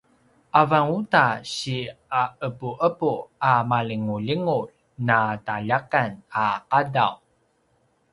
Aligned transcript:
avan 0.61 0.85
uta 0.97 1.25
si 1.53 1.77
aqepuqepu 2.21 3.11
a 3.51 3.53
malingulingulj 3.69 4.69
na 5.07 5.19
taljakan 5.45 6.09
a 6.43 6.45
qadaw 6.71 7.13